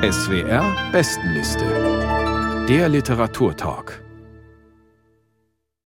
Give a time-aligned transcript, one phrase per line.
[0.00, 2.66] SWR Bestenliste.
[2.68, 4.00] Der Literaturtalk.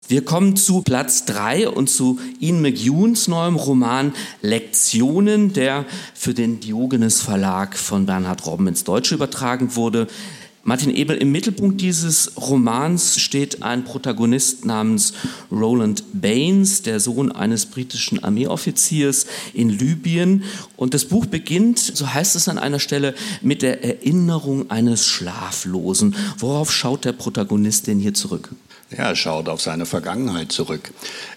[0.09, 4.13] Wir kommen zu Platz 3 und zu Ian McEwans neuem Roman
[4.43, 10.09] Lektionen, der für den Diogenes Verlag von Bernhard Robben ins Deutsche übertragen wurde.
[10.63, 15.15] Martin Ebel, im Mittelpunkt dieses Romans steht ein Protagonist namens
[15.51, 20.45] Roland Baines, der Sohn eines britischen Armeeoffiziers in Libyen.
[20.77, 26.15] Und das Buch beginnt, so heißt es an einer Stelle, mit der Erinnerung eines Schlaflosen.
[26.37, 28.51] Worauf schaut der Protagonist denn hier zurück?
[28.91, 30.93] Ja, er schaut auf seine Vergangenheit zurück.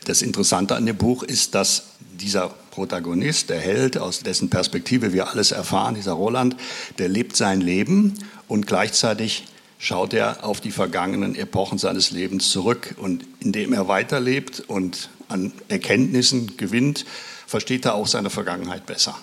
[0.05, 1.84] Das Interessante an dem Buch ist, dass
[2.20, 6.55] dieser Protagonist, der Held, aus dessen Perspektive wir alles erfahren, dieser Roland,
[6.98, 8.15] der lebt sein Leben
[8.53, 9.45] und gleichzeitig
[9.80, 12.93] schaut er auf die vergangenen Epochen seines Lebens zurück.
[12.99, 17.03] Und indem er weiterlebt und an Erkenntnissen gewinnt,
[17.48, 19.17] versteht er auch seine Vergangenheit besser.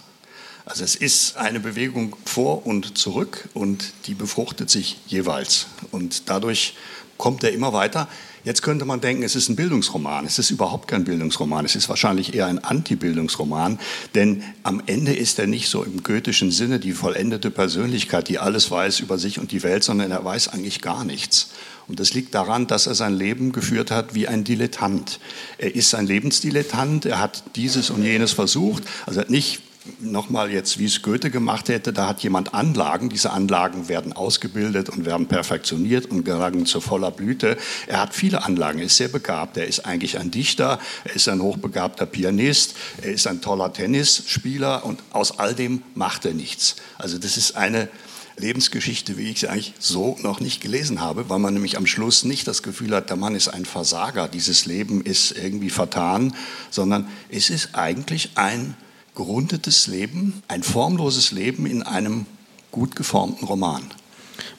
[0.70, 5.66] Also es ist eine Bewegung vor und zurück und die befruchtet sich jeweils.
[5.90, 6.74] Und dadurch
[7.18, 8.06] kommt er immer weiter.
[8.44, 10.24] Jetzt könnte man denken, es ist ein Bildungsroman.
[10.26, 11.64] Es ist überhaupt kein Bildungsroman.
[11.64, 13.80] Es ist wahrscheinlich eher ein Anti-Bildungsroman,
[14.14, 18.70] denn am Ende ist er nicht so im goethischen Sinne die vollendete Persönlichkeit, die alles
[18.70, 21.50] weiß über sich und die Welt, sondern er weiß eigentlich gar nichts.
[21.88, 25.18] Und das liegt daran, dass er sein Leben geführt hat wie ein Dilettant.
[25.58, 29.62] Er ist ein Lebensdilettant, er hat dieses und jenes versucht, also er hat nicht
[30.00, 34.88] nochmal jetzt, wie es Goethe gemacht hätte, da hat jemand Anlagen, diese Anlagen werden ausgebildet
[34.88, 37.56] und werden perfektioniert und gelangen zu voller Blüte.
[37.86, 41.28] Er hat viele Anlagen, er ist sehr begabt, er ist eigentlich ein Dichter, er ist
[41.28, 46.76] ein hochbegabter Pianist, er ist ein toller Tennisspieler und aus all dem macht er nichts.
[46.98, 47.88] Also das ist eine
[48.36, 52.24] Lebensgeschichte, wie ich sie eigentlich so noch nicht gelesen habe, weil man nämlich am Schluss
[52.24, 56.34] nicht das Gefühl hat, der Mann ist ein Versager, dieses Leben ist irgendwie vertan,
[56.70, 58.76] sondern es ist eigentlich ein
[59.14, 62.26] gerundetes Leben, ein formloses Leben in einem
[62.70, 63.82] gut geformten Roman.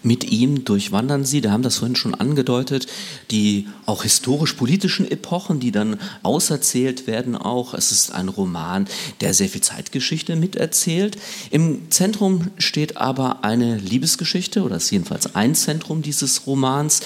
[0.03, 2.87] Mit ihm durchwandern Sie, da haben das vorhin schon angedeutet,
[3.29, 7.73] die auch historisch-politischen Epochen, die dann auserzählt werden auch.
[7.73, 8.87] Es ist ein Roman,
[9.21, 11.17] der sehr viel Zeitgeschichte miterzählt.
[11.49, 17.01] Im Zentrum steht aber eine Liebesgeschichte, oder ist jedenfalls ein Zentrum dieses Romans,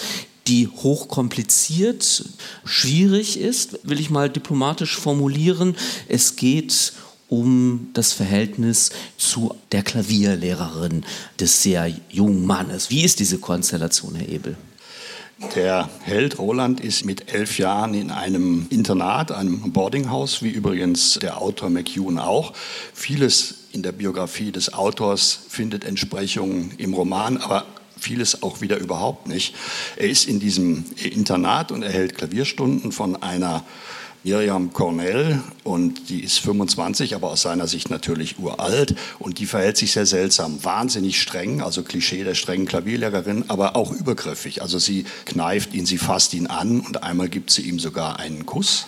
[0.47, 2.25] die hochkompliziert,
[2.65, 5.75] schwierig ist, will ich mal diplomatisch formulieren.
[6.07, 6.93] Es geht
[7.29, 11.03] um das Verhältnis zu der Klavierlehrerin
[11.39, 12.89] des sehr jungen Mannes.
[12.89, 14.57] Wie ist diese Konstellation, Herr Ebel?
[15.55, 21.41] Der Held Roland ist mit elf Jahren in einem Internat, einem Boardinghaus, wie übrigens der
[21.41, 22.53] Autor McEwan auch.
[22.93, 27.65] Vieles in der Biografie des Autors findet Entsprechungen im Roman, aber
[27.99, 29.53] vieles auch wieder überhaupt nicht.
[29.97, 33.65] Er ist in diesem Internat und erhält Klavierstunden von einer
[34.25, 39.77] Miriam Cornell und die ist 25, aber aus seiner Sicht natürlich uralt und die verhält
[39.77, 44.63] sich sehr seltsam, wahnsinnig streng, also Klischee der strengen Klavierlehrerin, aber auch übergriffig.
[44.63, 48.47] Also sie kneift ihn, sie fasst ihn an und einmal gibt sie ihm sogar einen
[48.47, 48.87] Kuss.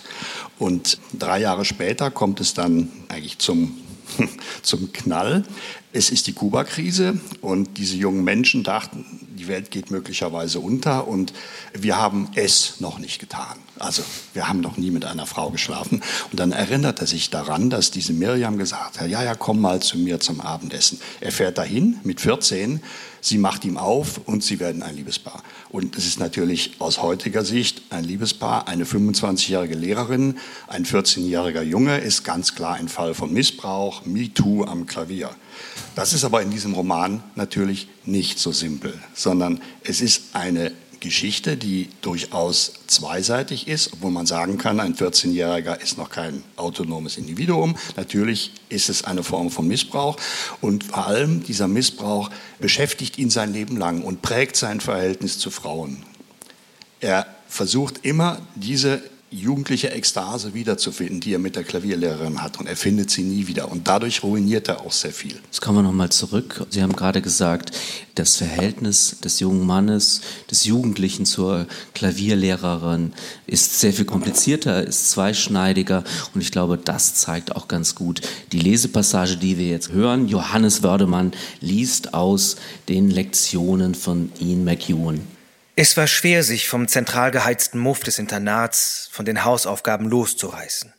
[0.58, 3.78] Und drei Jahre später kommt es dann eigentlich zum
[4.62, 5.44] zum Knall.
[5.92, 9.04] Es ist die Kuba-Krise und diese jungen Menschen dachten,
[9.38, 11.32] die Welt geht möglicherweise unter und
[11.72, 13.58] wir haben es noch nicht getan.
[13.78, 14.02] Also
[14.34, 16.02] wir haben noch nie mit einer Frau geschlafen.
[16.30, 19.80] Und dann erinnert er sich daran, dass diese Miriam gesagt hat, ja, ja, komm mal
[19.80, 21.00] zu mir zum Abendessen.
[21.20, 22.82] Er fährt dahin mit 14,
[23.20, 25.42] sie macht ihm auf und sie werden ein Liebespaar.
[25.70, 28.68] Und es ist natürlich aus heutiger Sicht ein Liebespaar.
[28.68, 34.86] Eine 25-jährige Lehrerin, ein 14-jähriger Junge ist ganz klar ein Fall von Missbrauch, MeToo am
[34.86, 35.30] Klavier.
[35.94, 41.56] Das ist aber in diesem Roman natürlich nicht so simpel, sondern es ist eine Geschichte,
[41.56, 47.76] die durchaus zweiseitig ist, obwohl man sagen kann, ein 14-Jähriger ist noch kein autonomes Individuum.
[47.96, 50.16] Natürlich ist es eine Form von Missbrauch
[50.60, 55.50] und vor allem dieser Missbrauch beschäftigt ihn sein Leben lang und prägt sein Verhältnis zu
[55.50, 56.04] Frauen.
[57.00, 62.58] Er versucht immer diese jugendliche Ekstase wiederzufinden, die er mit der Klavierlehrerin hat.
[62.58, 63.70] Und er findet sie nie wieder.
[63.70, 65.36] Und dadurch ruiniert er auch sehr viel.
[65.44, 66.66] Jetzt kommen wir nochmal zurück.
[66.70, 67.72] Sie haben gerade gesagt,
[68.14, 73.12] das Verhältnis des jungen Mannes, des Jugendlichen zur Klavierlehrerin
[73.46, 76.04] ist sehr viel komplizierter, ist zweischneidiger.
[76.34, 78.22] Und ich glaube, das zeigt auch ganz gut
[78.52, 80.28] die Lesepassage, die wir jetzt hören.
[80.28, 82.56] Johannes Wördemann liest aus
[82.88, 85.37] den Lektionen von Ian McEwan.
[85.80, 90.92] Es war schwer, sich vom zentral geheizten Muff des Internats, von den Hausaufgaben loszureißen.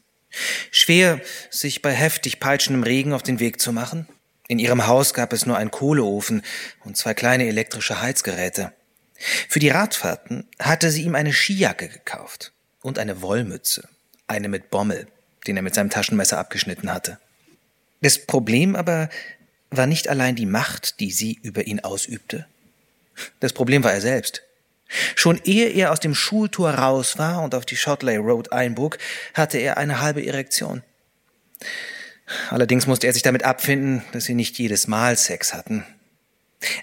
[0.72, 4.08] Schwer, sich bei heftig peitschendem Regen auf den Weg zu machen.
[4.48, 6.44] In ihrem Haus gab es nur einen Kohleofen
[6.86, 8.72] und zwei kleine elektrische Heizgeräte.
[9.50, 13.90] Für die Radfahrten hatte sie ihm eine Skijacke gekauft und eine Wollmütze,
[14.28, 15.08] eine mit Bommel,
[15.46, 17.20] den er mit seinem Taschenmesser abgeschnitten hatte.
[18.00, 19.10] Das Problem aber
[19.72, 22.48] war nicht allein die Macht, die sie über ihn ausübte.
[23.42, 24.44] Das Problem war er selbst.
[25.16, 28.98] Schon ehe er aus dem Schultor raus war und auf die Shotley Road einbog,
[29.34, 30.84] hatte er eine halbe Erektion.
[32.50, 35.86] Allerdings musste er sich damit abfinden, dass sie nicht jedes Mal Sex hatten.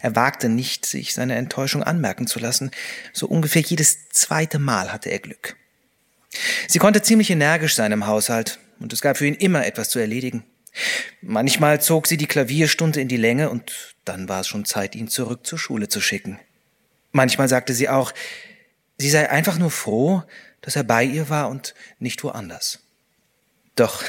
[0.00, 2.70] Er wagte nicht, sich seine Enttäuschung anmerken zu lassen.
[3.12, 5.56] So ungefähr jedes zweite Mal hatte er Glück.
[6.68, 9.98] Sie konnte ziemlich energisch sein im Haushalt, und es gab für ihn immer etwas zu
[9.98, 10.44] erledigen.
[11.22, 15.08] Manchmal zog sie die Klavierstunde in die Länge, und dann war es schon Zeit, ihn
[15.08, 16.38] zurück zur Schule zu schicken.
[17.16, 18.12] Manchmal sagte sie auch,
[18.98, 20.22] sie sei einfach nur froh,
[20.60, 22.80] dass er bei ihr war und nicht woanders.
[23.74, 24.04] Doch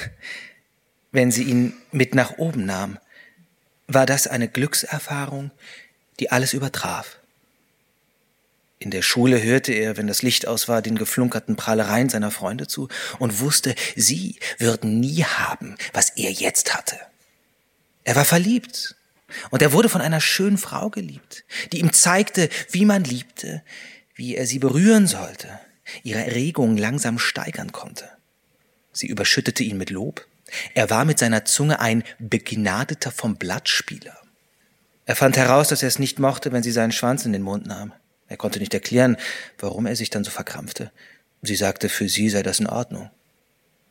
[1.14, 3.00] wenn sie ihn mit nach oben nahm,
[3.88, 5.52] war das eine Glückserfahrung,
[6.20, 7.18] die alles übertraf.
[8.78, 12.68] In der Schule hörte er, wenn das Licht aus war, den geflunkerten Prahlereien seiner Freunde
[12.68, 12.90] zu
[13.20, 17.00] und wusste, sie würden nie haben, was er jetzt hatte.
[18.04, 18.97] Er war verliebt
[19.50, 23.64] und er wurde von einer schönen Frau geliebt, die ihm zeigte, wie man liebte,
[24.16, 25.60] wie er sie berühren sollte,
[26.04, 28.10] ihre Erregung langsam steigern konnte.
[28.92, 30.26] Sie überschüttete ihn mit Lob.
[30.74, 34.18] Er war mit seiner Zunge ein begnadeter vom Blattspieler.
[35.06, 37.66] Er fand heraus, dass er es nicht mochte, wenn sie seinen Schwanz in den Mund
[37.66, 37.94] nahm.
[38.28, 39.18] Er konnte nicht erklären,
[39.60, 40.92] warum er sich dann so verkrampfte.
[41.42, 43.10] Sie sagte, für sie sei das in Ordnung.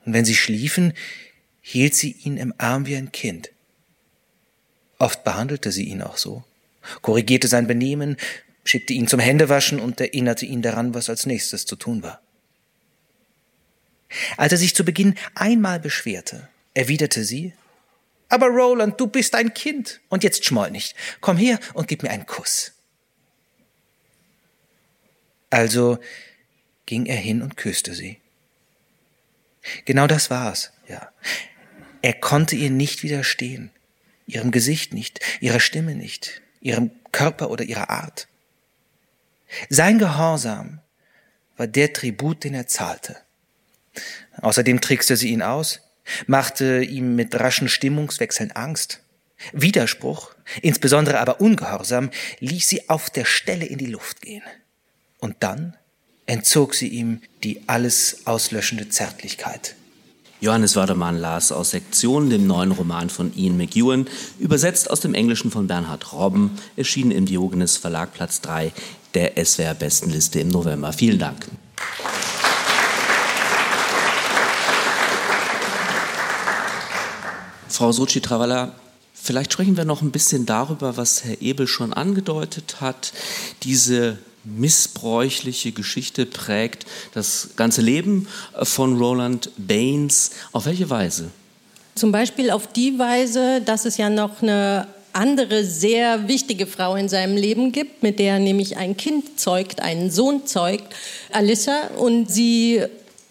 [0.04, 0.92] Und wenn sie schliefen,
[1.60, 3.50] hielt sie ihn im Arm wie ein Kind.
[4.98, 6.44] Oft behandelte sie ihn auch so,
[7.02, 8.16] korrigierte sein Benehmen,
[8.64, 12.20] schickte ihn zum Händewaschen und erinnerte ihn daran, was als nächstes zu tun war.
[14.37, 17.52] Als er sich zu Beginn einmal beschwerte, erwiderte sie,
[18.28, 20.96] aber Roland, du bist ein Kind und jetzt schmoll nicht.
[21.20, 22.72] Komm her und gib mir einen Kuss.
[25.50, 25.98] Also
[26.87, 28.20] ging er hin und küsste sie.
[29.84, 31.12] Genau das war's, ja.
[32.02, 33.70] Er konnte ihr nicht widerstehen,
[34.26, 38.28] ihrem Gesicht nicht, ihrer Stimme nicht, ihrem Körper oder ihrer Art.
[39.69, 40.81] Sein Gehorsam
[41.56, 43.17] war der Tribut, den er zahlte.
[44.43, 45.81] Außerdem trickste sie ihn aus,
[46.26, 49.00] machte ihm mit raschen Stimmungswechseln Angst.
[49.52, 54.43] Widerspruch, insbesondere aber Ungehorsam, ließ sie auf der Stelle in die Luft gehen.
[55.19, 55.76] Und dann
[56.26, 59.76] entzog sie ihm die alles auslöschende Zärtlichkeit.
[60.40, 64.06] Johannes Wördermann las aus Sektionen dem neuen Roman von Ian McEwan,
[64.38, 68.72] übersetzt aus dem Englischen von Bernhard Robben, erschienen im Diogenes Verlag Platz 3
[69.14, 70.92] der SWR Bestenliste im November.
[70.92, 71.46] Vielen Dank.
[77.68, 78.72] Frau Sochi Travala,
[79.14, 83.12] vielleicht sprechen wir noch ein bisschen darüber, was Herr Ebel schon angedeutet hat.
[83.62, 88.28] Diese missbräuchliche Geschichte prägt das ganze Leben
[88.62, 90.31] von Roland Baines.
[90.52, 91.31] Auf welche Weise?
[91.96, 97.08] Zum Beispiel auf die Weise, dass es ja noch eine andere sehr wichtige Frau in
[97.08, 100.94] seinem Leben gibt, mit der er nämlich ein Kind zeugt, einen Sohn zeugt,
[101.32, 101.88] Alyssa.
[101.96, 102.82] Und sie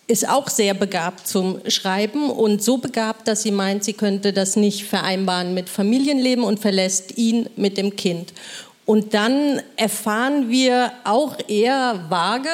[0.07, 4.55] ist auch sehr begabt zum Schreiben und so begabt, dass sie meint, sie könnte das
[4.55, 8.33] nicht vereinbaren mit Familienleben und verlässt ihn mit dem Kind.
[8.85, 12.49] Und dann erfahren wir auch eher vage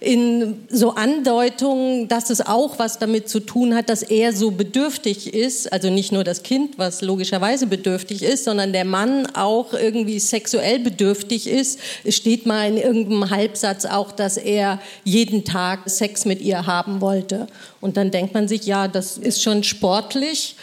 [0.00, 5.34] in so Andeutungen, dass es auch was damit zu tun hat, dass er so bedürftig
[5.34, 5.70] ist.
[5.70, 10.78] Also nicht nur das Kind, was logischerweise bedürftig ist, sondern der Mann auch irgendwie sexuell
[10.78, 11.78] bedürftig ist.
[12.04, 17.02] Es steht mal in irgendeinem Halbsatz auch, dass er jeden Tag Sex mit ihr haben
[17.02, 17.48] wollte.
[17.82, 20.56] Und dann denkt man sich, ja, das ist schon sportlich.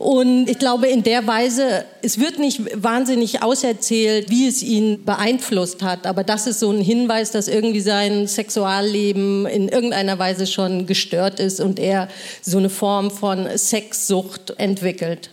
[0.00, 5.82] Und ich glaube, in der Weise, es wird nicht wahnsinnig auserzählt, wie es ihn beeinflusst
[5.82, 10.86] hat, aber das ist so ein Hinweis, dass irgendwie sein Sexualleben in irgendeiner Weise schon
[10.86, 12.08] gestört ist und er
[12.40, 15.28] so eine Form von Sexsucht entwickelt.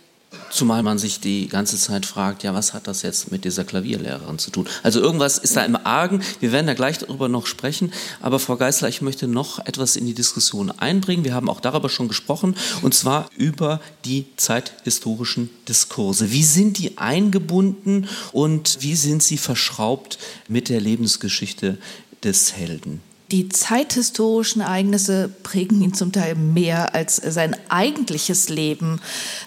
[0.50, 4.38] Zumal man sich die ganze Zeit fragt, ja, was hat das jetzt mit dieser Klavierlehrerin
[4.38, 4.66] zu tun?
[4.82, 6.22] Also irgendwas ist da im Argen.
[6.40, 7.92] Wir werden da gleich darüber noch sprechen.
[8.20, 11.24] Aber Frau Geisler, ich möchte noch etwas in die Diskussion einbringen.
[11.24, 16.30] Wir haben auch darüber schon gesprochen, und zwar über die zeithistorischen Diskurse.
[16.30, 21.78] Wie sind die eingebunden und wie sind sie verschraubt mit der Lebensgeschichte
[22.22, 23.07] des Helden?
[23.30, 29.00] Die zeithistorischen Ereignisse prägen ihn zum Teil mehr als sein eigentliches Leben.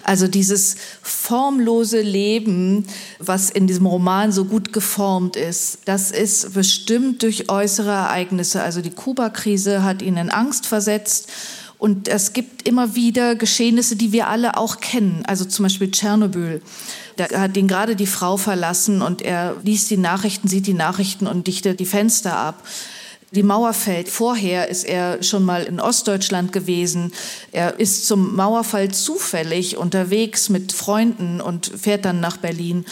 [0.04, 2.86] Also dieses formlose Leben,
[3.18, 8.62] was in diesem Roman so gut geformt ist, das ist bestimmt durch äußere Ereignisse.
[8.62, 11.30] Also die Kuba-Krise hat ihn in Angst versetzt.
[11.80, 15.24] Und es gibt immer wieder Geschehnisse, die wir alle auch kennen.
[15.26, 16.62] Also zum Beispiel Tschernobyl.
[17.16, 21.26] Da hat ihn gerade die Frau verlassen und er liest die Nachrichten, sieht die Nachrichten
[21.26, 22.64] und dichtet die Fenster ab
[23.34, 24.10] Die Mauer fällt.
[24.10, 27.14] Vorher ist er schon mal in Ostdeutschland gewesen.
[27.54, 32.86] Er ist zum Mauerfall zufällig unterwegs mit Freunden und fährt dann nach Berlin.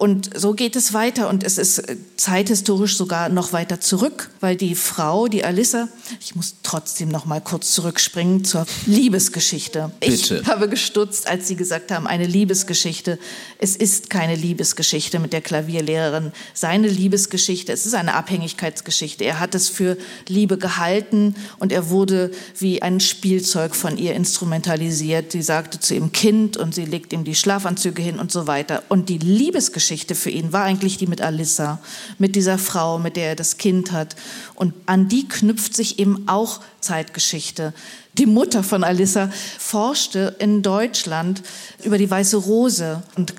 [0.00, 4.56] Und so geht es weiter und es ist äh, zeithistorisch sogar noch weiter zurück, weil
[4.56, 5.88] die Frau, die Alissa,
[6.22, 9.90] ich muss trotzdem noch mal kurz zurückspringen zur Liebesgeschichte.
[10.00, 10.40] Bitte.
[10.40, 13.18] Ich habe gestutzt, als Sie gesagt haben, eine Liebesgeschichte.
[13.58, 16.32] Es ist keine Liebesgeschichte mit der Klavierlehrerin.
[16.54, 19.24] Seine Liebesgeschichte, es ist eine Abhängigkeitsgeschichte.
[19.24, 25.32] Er hat es für Liebe gehalten und er wurde wie ein Spielzeug von ihr instrumentalisiert.
[25.32, 28.82] Sie sagte zu ihm Kind und sie legt ihm die Schlafanzüge hin und so weiter.
[28.88, 31.80] Und die Liebesgeschichte Geschichte für ihn war eigentlich die mit Alissa,
[32.16, 34.14] mit dieser Frau, mit der er das Kind hat.
[34.54, 37.74] Und an die knüpft sich eben auch Zeitgeschichte.
[38.16, 41.42] Die Mutter von Alissa forschte in Deutschland
[41.82, 43.34] über die weiße Rose und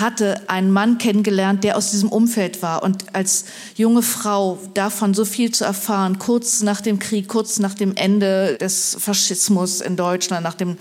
[0.00, 2.82] hatte einen Mann kennengelernt, der aus diesem Umfeld war.
[2.82, 3.44] Und als
[3.76, 8.56] junge Frau davon so viel zu erfahren, kurz nach dem Krieg, kurz nach dem Ende
[8.58, 10.76] des Faschismus in Deutschland, nach dem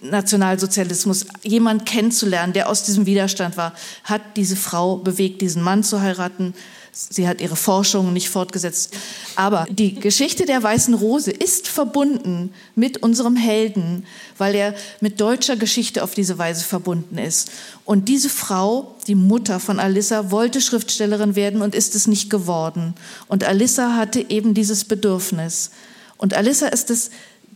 [0.00, 3.72] Nationalsozialismus, jemand kennenzulernen, der aus diesem Widerstand war,
[4.04, 6.54] hat diese Frau bewegt, diesen Mann zu heiraten.
[6.96, 8.94] Sie hat ihre Forschung nicht fortgesetzt.
[9.34, 14.06] Aber die Geschichte der Weißen Rose ist verbunden mit unserem Helden,
[14.38, 17.50] weil er mit deutscher Geschichte auf diese Weise verbunden ist.
[17.84, 22.94] Und diese Frau, die Mutter von Alissa, wollte Schriftstellerin werden und ist es nicht geworden.
[23.26, 25.72] Und Alissa hatte eben dieses Bedürfnis.
[26.16, 27.10] Und Alissa ist das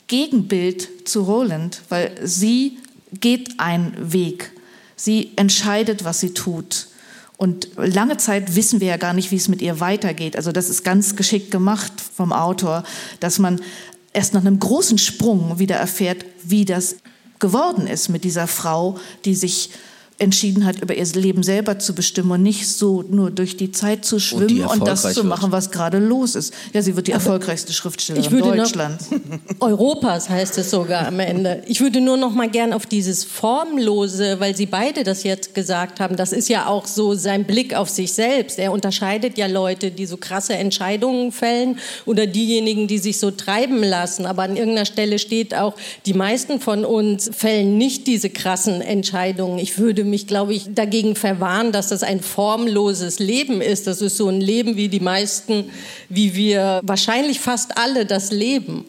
[0.08, 2.78] Gegenbild zu Roland, weil sie
[3.20, 4.50] geht einen Weg.
[4.96, 6.87] Sie entscheidet, was sie tut.
[7.38, 10.36] Und lange Zeit wissen wir ja gar nicht, wie es mit ihr weitergeht.
[10.36, 12.82] Also das ist ganz geschickt gemacht vom Autor,
[13.20, 13.60] dass man
[14.12, 16.96] erst nach einem großen Sprung wieder erfährt, wie das
[17.38, 19.70] geworden ist mit dieser Frau, die sich
[20.18, 24.04] entschieden hat, über ihr Leben selber zu bestimmen und nicht so nur durch die Zeit
[24.04, 26.52] zu schwimmen und, und das zu machen, was gerade los ist.
[26.72, 29.10] Ja, sie wird die erfolgreichste Schriftstellerin Deutschlands.
[29.60, 31.62] Europas heißt es sogar am Ende.
[31.66, 36.00] Ich würde nur noch mal gern auf dieses Formlose, weil Sie beide das jetzt gesagt
[36.00, 38.58] haben, das ist ja auch so sein Blick auf sich selbst.
[38.58, 43.84] Er unterscheidet ja Leute, die so krasse Entscheidungen fällen oder diejenigen, die sich so treiben
[43.84, 44.26] lassen.
[44.26, 45.74] Aber an irgendeiner Stelle steht auch,
[46.06, 49.58] die meisten von uns fällen nicht diese krassen Entscheidungen.
[49.58, 53.86] Ich würde mich, glaube ich, dagegen verwahren, dass das ein formloses Leben ist.
[53.86, 55.70] Das ist so ein Leben, wie die meisten,
[56.08, 58.84] wie wir wahrscheinlich fast alle das leben.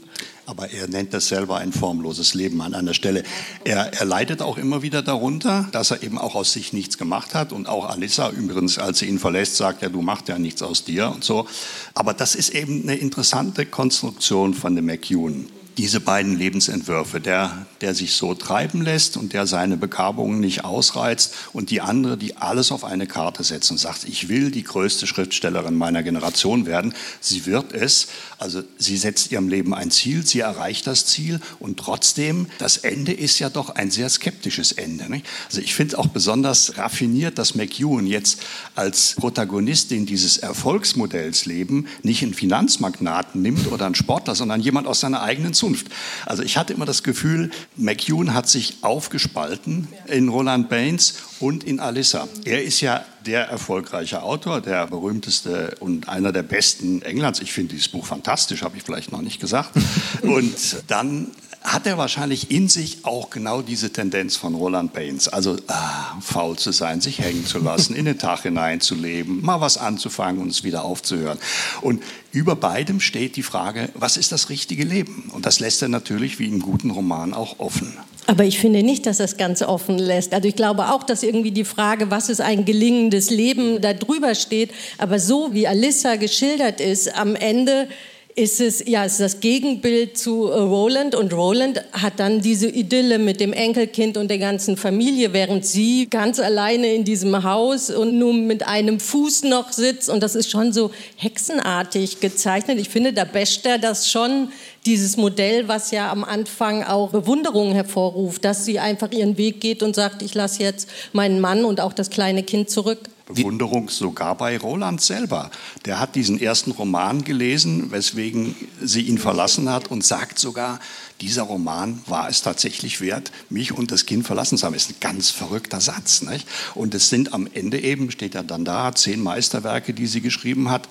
[0.50, 3.22] Aber er nennt das selber ein formloses Leben an einer Stelle.
[3.66, 7.36] Er, er leidet auch immer wieder darunter, dass er eben auch aus sich nichts gemacht
[7.36, 7.54] hat.
[7.54, 10.84] Und auch Alissa übrigens, als sie ihn verlässt, sagt, ja, du machst ja nichts aus
[10.84, 11.46] dir und so.
[11.94, 15.46] Aber das ist eben eine interessante Konstruktion von dem McEwan
[15.80, 21.34] diese beiden Lebensentwürfe, der, der sich so treiben lässt und der seine Begabungen nicht ausreizt
[21.54, 25.08] und die andere, die alles auf eine Karte setzt und sagt, ich will die größte
[25.08, 26.94] Schriftstellerin meiner Generation werden.
[27.22, 28.10] Sie wird es,
[28.40, 33.14] also sie setzt ihrem Leben ein Ziel, sie erreicht das Ziel und trotzdem, das Ende
[33.14, 35.10] ist ja doch ein sehr skeptisches Ende.
[35.10, 35.26] Nicht?
[35.48, 38.42] Also ich finde auch besonders raffiniert, dass McEwan jetzt
[38.76, 45.00] als Protagonistin dieses Erfolgsmodells leben, nicht einen Finanzmagnaten nimmt oder einen Sportler, sondern jemand aus
[45.00, 45.88] seiner eigenen Zunft.
[46.26, 51.80] Also ich hatte immer das Gefühl, McEwan hat sich aufgespalten in Roland Baines und in
[51.80, 52.28] Alissa.
[52.44, 57.40] Er ist ja der erfolgreiche Autor, der berühmteste und einer der besten Englands.
[57.40, 59.72] Ich finde dieses Buch fantastisch, habe ich vielleicht noch nicht gesagt.
[60.24, 61.28] Und dann
[61.74, 65.28] hat er wahrscheinlich in sich auch genau diese Tendenz von Roland Baines.
[65.28, 69.78] Also ah, faul zu sein, sich hängen zu lassen, in den Tag hineinzuleben, mal was
[69.78, 71.38] anzufangen und es wieder aufzuhören.
[71.82, 75.32] Und über beidem steht die Frage, was ist das richtige Leben?
[75.34, 77.98] Und das lässt er natürlich wie im guten Roman auch offen.
[78.28, 80.34] Aber ich finde nicht, dass es ganz offen lässt.
[80.34, 84.36] Also ich glaube auch, dass irgendwie die Frage, was ist ein gelingendes Leben, da drüber
[84.36, 84.70] steht.
[85.00, 87.88] Aber so wie Alissa geschildert ist, am Ende
[88.36, 93.20] ist es ja ist das Gegenbild zu äh, Roland und Roland hat dann diese Idylle
[93.20, 98.18] mit dem Enkelkind und der ganzen Familie, während sie ganz alleine in diesem Haus und
[98.18, 102.80] nur mit einem Fuß noch sitzt und das ist schon so hexenartig gezeichnet.
[102.80, 104.50] Ich finde, da basht er das schon
[104.90, 109.84] dieses Modell, was ja am Anfang auch Bewunderung hervorruft, dass sie einfach ihren Weg geht
[109.84, 112.98] und sagt, ich lasse jetzt meinen Mann und auch das kleine Kind zurück.
[113.28, 115.52] Bewunderung sogar bei Roland selber.
[115.86, 120.80] Der hat diesen ersten Roman gelesen, weswegen sie ihn verlassen hat und sagt sogar,
[121.22, 124.74] dieser Roman war es tatsächlich wert, mich und das Kind verlassen zu haben.
[124.74, 126.24] Ist ein ganz verrückter Satz.
[126.24, 126.48] Nicht?
[126.74, 130.72] Und es sind am Ende eben, steht ja dann da, zehn Meisterwerke, die sie geschrieben
[130.72, 130.90] hat.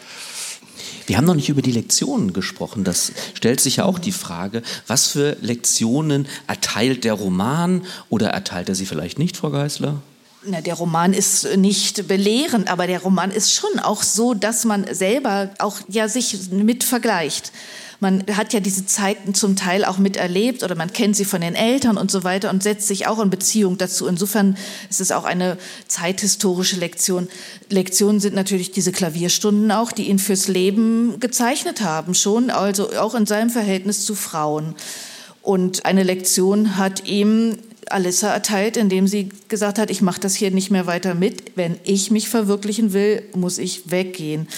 [1.07, 2.85] Wir haben noch nicht über die Lektionen gesprochen.
[2.85, 8.69] Das stellt sich ja auch die Frage, was für Lektionen erteilt der Roman oder erteilt
[8.69, 10.03] er sie vielleicht nicht, Frau Geisler?
[10.45, 14.87] Na, der Roman ist nicht belehrend, aber der Roman ist schon auch so, dass man
[14.95, 17.51] selber auch ja sich mit vergleicht.
[17.99, 21.57] Man hat ja diese Zeiten zum Teil auch miterlebt oder man kennt sie von den
[21.57, 24.07] Eltern und so weiter und setzt sich auch in Beziehung dazu.
[24.07, 24.57] Insofern
[24.89, 27.27] ist es auch eine zeithistorische Lektion.
[27.69, 33.17] Lektionen sind natürlich diese Klavierstunden auch, die ihn fürs Leben gezeichnet haben, schon, also auch
[33.17, 34.77] in seinem Verhältnis zu Frauen.
[35.43, 37.59] Und eine Lektion hat ihm
[37.91, 41.53] Alissa erteilt, indem sie gesagt hat, ich mache das hier nicht mehr weiter mit.
[41.57, 44.49] Wenn ich mich verwirklichen will, muss ich weggehen.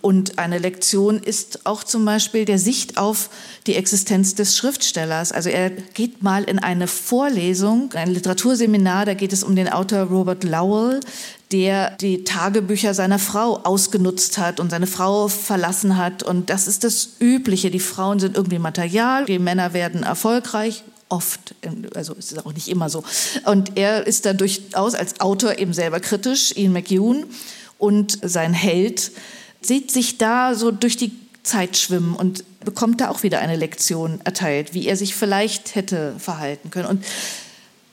[0.00, 3.30] Und eine Lektion ist auch zum Beispiel der Sicht auf
[3.66, 5.32] die Existenz des Schriftstellers.
[5.32, 10.02] Also er geht mal in eine Vorlesung, ein Literaturseminar, da geht es um den Autor
[10.02, 11.00] Robert Lowell,
[11.52, 16.22] der die Tagebücher seiner Frau ausgenutzt hat und seine Frau verlassen hat.
[16.22, 17.70] Und das ist das Übliche.
[17.70, 21.54] Die Frauen sind irgendwie Material, die Männer werden erfolgreich, oft,
[21.94, 23.04] also es ist auch nicht immer so.
[23.44, 27.26] Und er ist da durchaus als Autor eben selber kritisch, Ian McEwan,
[27.78, 29.10] und sein Held
[29.60, 34.20] sieht sich da so durch die Zeit schwimmen und bekommt da auch wieder eine Lektion
[34.24, 36.88] erteilt, wie er sich vielleicht hätte verhalten können.
[36.88, 37.04] Und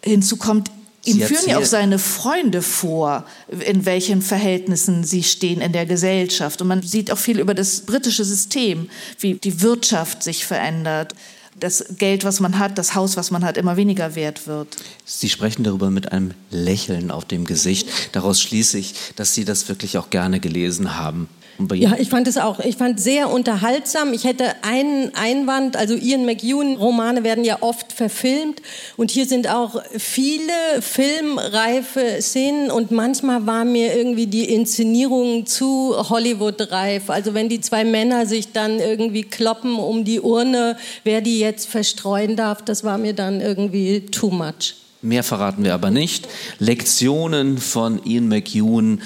[0.02, 0.72] hinzu kommt,
[1.04, 6.62] ihm führen ja auch seine Freunde vor, in welchen Verhältnissen sie stehen in der Gesellschaft.
[6.62, 8.90] Und man sieht auch viel über das britische System,
[9.20, 11.14] wie die Wirtschaft sich verändert
[11.60, 14.78] das Geld, was man hat, das Haus, was man hat, immer weniger wert wird.
[15.06, 17.88] Sie sprechen darüber mit einem Lächeln auf dem Gesicht.
[18.14, 21.28] Daraus schließe ich, dass Sie das wirklich auch gerne gelesen haben.
[21.74, 22.60] Ja, ich fand es auch.
[22.60, 24.14] Ich fand sehr unterhaltsam.
[24.14, 25.78] Ich hätte einen Einwand.
[25.78, 28.62] Also Ian McEwan Romane werden ja oft verfilmt
[28.98, 35.96] und hier sind auch viele filmreife Szenen und manchmal war mir irgendwie die Inszenierung zu
[36.10, 37.10] Hollywood-reif.
[37.10, 41.68] Also wenn die zwei Männer sich dann irgendwie kloppen um die Urne, wer die jetzt
[41.70, 44.76] verstreuen darf, das war mir dann irgendwie too much.
[45.04, 46.28] Mehr verraten wir aber nicht.
[46.60, 49.02] Lektionen von Ian McEwan,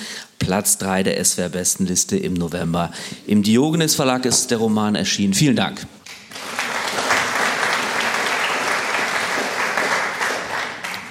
[0.45, 2.91] Platz 3 der SWR-Bestenliste im November.
[3.25, 5.33] Im Diogenes Verlag ist der Roman erschienen.
[5.33, 5.87] Vielen Dank.